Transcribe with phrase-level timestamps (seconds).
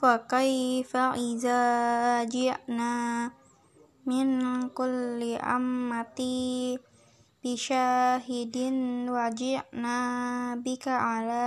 [0.00, 1.62] فكيف إذا
[2.24, 3.30] جئنا
[4.06, 4.28] من
[4.68, 6.20] كل أمة
[7.44, 8.56] بشاهد
[9.08, 9.98] وجئنا
[10.66, 11.46] بك على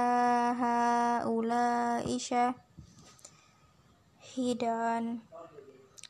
[0.60, 2.60] هؤلاء شاهدا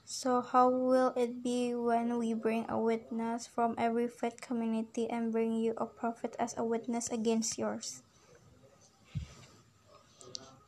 [0.10, 5.32] So how will it be when we bring a witness from every faith community and
[5.32, 8.02] bring you a prophet as a witness against yours?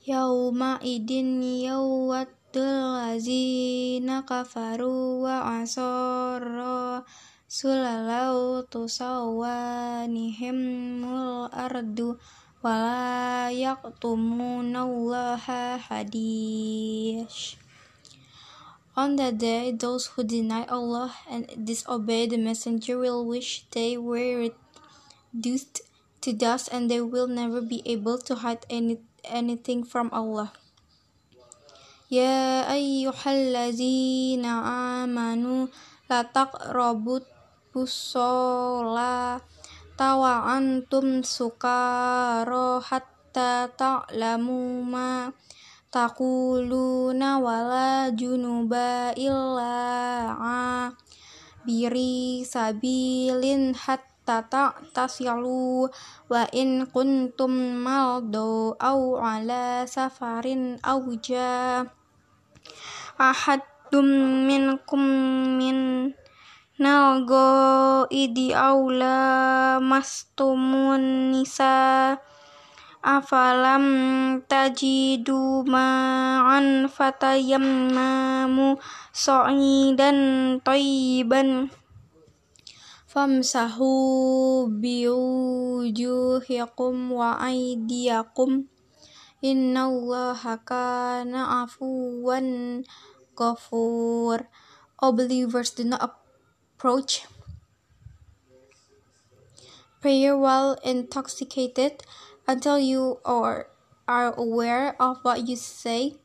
[0.08, 1.12] يومئذ
[1.70, 10.58] يود الذين كفروا وعصوا الرسول لو تسوانهم
[11.06, 12.00] الأرض
[12.64, 15.46] ولا يكتمون الله
[15.78, 17.36] حديث
[18.92, 24.52] On that day, those who deny Allah and disobey the Messenger will wish they were
[25.32, 25.80] reduced
[26.20, 30.51] to dust and they will never be able to hide any, anything from Allah.
[32.07, 34.51] Ya ayyuhallazina
[35.03, 35.67] amanu
[36.07, 37.27] la taqrabut
[37.75, 39.43] busola
[39.99, 45.35] tawa antum sukaro hatta ta'lamu ma
[45.91, 50.87] taquluna wala junuba illa
[51.67, 55.87] biri sabilin hatta ta'tasilu
[56.27, 61.87] wa in kuntum maldo au ala safarin au ja
[63.23, 64.09] ahadum
[64.51, 65.03] minkum
[65.55, 65.79] min
[66.83, 67.47] nalgo
[68.11, 72.19] idi aula mastumun nisa'
[73.07, 73.87] afalam
[74.51, 78.75] tajidu ma'an fatayammamu
[79.15, 80.19] sa'idan
[80.67, 81.71] tayyiban
[83.17, 88.69] famsahu biwujuhikum wa aydiyakum.
[89.41, 92.85] Innallaha kana afuwan
[93.33, 94.53] ghafur.
[95.01, 97.25] O believers do not approach
[100.05, 102.05] prayer while intoxicated
[102.45, 103.73] until you are,
[104.05, 106.21] are aware of what you say,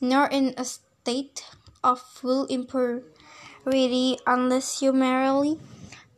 [0.00, 1.44] nor in a state
[1.84, 5.60] of full impurity unless you merely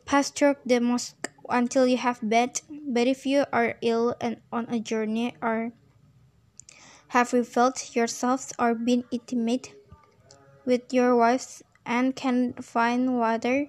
[0.05, 2.61] through the mosque until you have bed.
[2.69, 5.71] But if you are ill and on a journey or
[7.09, 9.73] have revealed yourselves or been intimate
[10.65, 13.67] with your wives and can find water,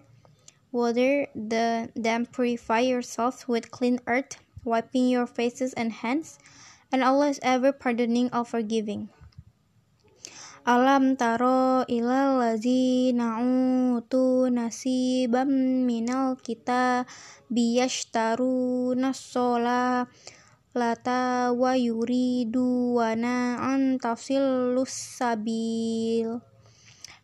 [0.72, 6.38] water, the, then purify yourselves with clean earth wiping your faces and hands,
[6.90, 9.08] and Allah is ever pardoning or forgiving.
[10.66, 15.46] Alam taro ilal ladzina utu nasibam
[15.86, 17.06] minal kita
[17.46, 20.10] biyashtaru nasola
[20.74, 26.42] lata wa yuridu wana an tafsilus sabil.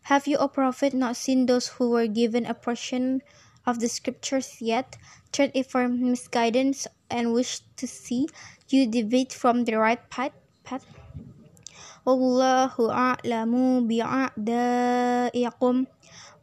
[0.07, 3.19] Have you, O Prophet, not seen those who were given a portion
[3.67, 4.95] of the scriptures yet,
[5.35, 8.31] turn it for misguidance and wish to see
[8.71, 10.31] you deviate from the right path.
[10.63, 11.02] path.
[13.87, 13.95] Bi'a'daikum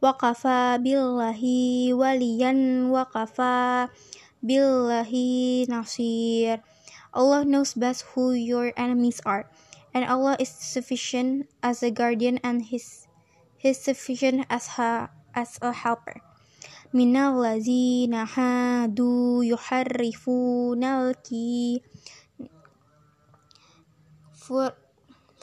[0.01, 3.85] wa kafa billahi waliyan wa kafa
[4.41, 6.65] billahi nasir.
[7.13, 9.45] Allah knows best who your enemies are,
[9.93, 13.05] and Allah is sufficient as a guardian and His
[13.53, 16.25] His sufficient as a, as a helper.
[16.91, 21.81] من الذين هادوا يحرفون الكي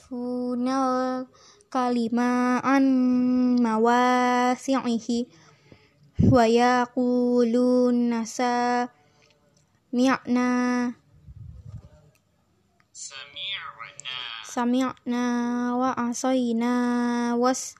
[0.08, 1.28] yasrifuna
[1.69, 2.84] kalima an
[3.60, 5.28] mawasi'ihi
[6.32, 8.88] wa yaqulun nasa
[9.92, 10.48] mi'na.
[14.48, 15.24] Sami'na.
[15.76, 17.76] Wa asayna was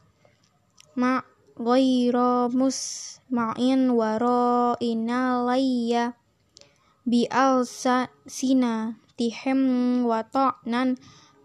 [0.95, 1.25] ma
[1.57, 6.15] ghaira musma'in wa ra'ina layya
[7.09, 7.65] bi'al
[8.29, 10.95] sina tihim wa ta'nan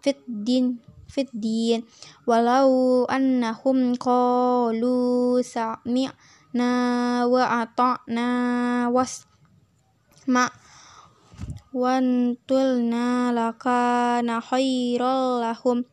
[0.04, 1.80] fiddin fiddin
[2.28, 6.70] walau annahum qalu sami'na
[7.24, 8.28] wa ata'na
[8.92, 9.24] was
[10.28, 10.52] ma
[11.72, 15.88] wantulna lakana khairal lahum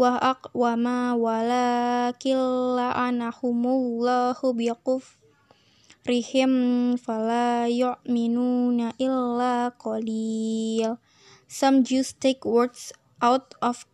[0.00, 5.20] wa aqwama walakil la'anahumullahu biquf
[6.08, 10.96] rihim fala yu'minuna illa qalil.
[11.50, 13.86] Some Jews take words out of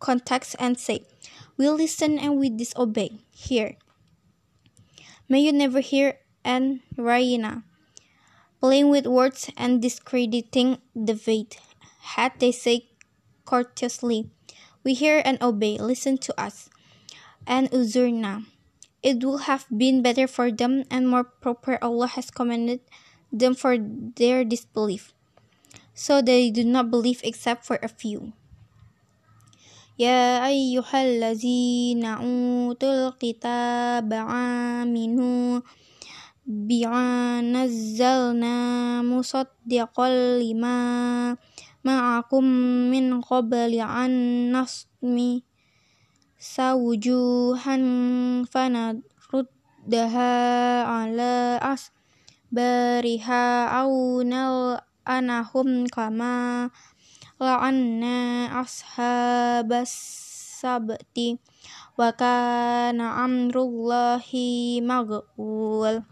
[0.00, 1.06] context and say,
[1.56, 3.20] We listen and we disobey.
[3.30, 3.76] Here.
[5.28, 7.62] May you never hear and Raina
[8.60, 11.58] playing with words and discrediting the faith.
[12.14, 12.90] Had they say
[13.44, 14.30] courteously,
[14.84, 16.70] We hear and obey, listen to us.
[17.46, 18.46] And uzurna.
[19.02, 22.80] It would have been better for them and more proper Allah has commanded
[23.32, 25.12] them for their disbelief.
[25.92, 28.32] So they do not believe except for a few.
[29.99, 35.61] يا أيها الذين أوتوا الكتاب آمنوا
[36.47, 38.57] بما نزلنا
[39.01, 40.09] مصدقا
[40.39, 41.37] لما
[41.83, 42.43] معكم
[42.93, 44.11] من قبل أن
[44.51, 45.43] نصمي
[46.39, 47.75] سوجوها
[48.45, 50.33] فنردها
[50.83, 53.45] على أسبارها
[53.81, 56.69] أو نلعنهم كما
[57.41, 61.17] لعنا أصحاب السبت
[61.97, 64.25] وكان أمر الله
[64.81, 66.03] مغفول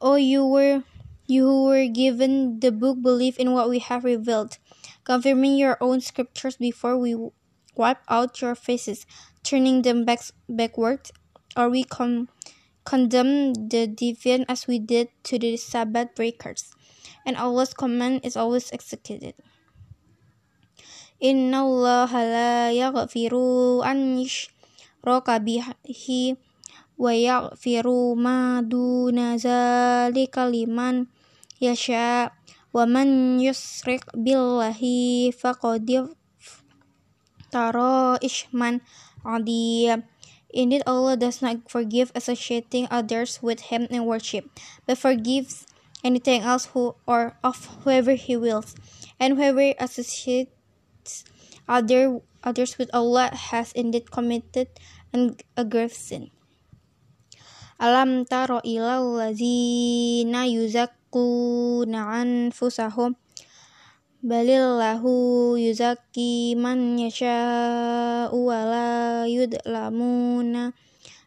[0.00, 0.84] Oh, you were
[1.26, 4.58] you who were given the book, believe in what we have revealed,
[5.02, 7.16] confirming your own scriptures before we
[7.74, 9.06] wipe out your faces,
[9.42, 11.10] turning them back backward,
[11.56, 12.28] or we con
[12.84, 16.70] condemn the deviant as we did to the Sabbath breakers,
[17.26, 19.34] and Allah's command is always executed.
[21.23, 26.35] Inna Allah la yaghfiru an yushraka bihi
[26.99, 31.07] wa yaghfiru ma duna zalika liman
[31.63, 32.35] yasha
[32.75, 36.11] wa man yusrik billahi faqad
[37.47, 38.83] taro isman
[39.23, 39.95] adi.
[40.51, 44.51] Indeed, Allah does not forgive associating others with Him in worship,
[44.83, 45.63] but forgives
[46.03, 48.75] anything else who or of whoever He wills,
[49.23, 50.51] and whoever associates
[51.67, 54.67] other others with Allah has indeed committed
[55.57, 56.29] a grave sin.
[57.79, 63.15] Alam taro ilal lazina yuzakkuna anfusahum
[64.23, 68.89] balillahu yuzakki man yasha'u wa la
[69.27, 70.71] yudlamuna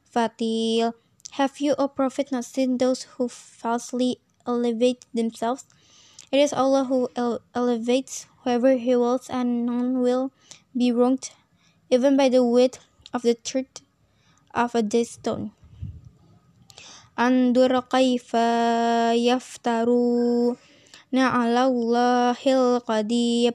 [0.09, 0.95] fatil
[1.37, 5.67] Have you, O Prophet, not seen those who falsely elevate themselves?
[6.33, 10.32] It is Allah who ele elevates whoever He wills, and none will
[10.76, 11.32] be wronged,
[11.90, 12.80] even by the weight
[13.14, 13.82] of the truth
[14.54, 15.52] of a dead stone.
[17.20, 18.34] انظر كيف
[19.14, 20.58] يفترون
[21.14, 23.54] على الله القدير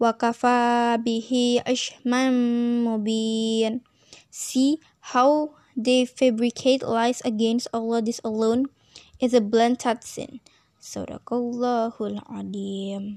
[0.00, 1.30] وكفى به
[1.66, 2.30] عشما
[2.88, 3.80] مبين
[4.32, 4.80] See
[5.12, 8.72] how they fabricate lies against Allah this alone
[9.20, 10.40] is a blatant sin.
[10.80, 13.04] Sadaqallahul Adim.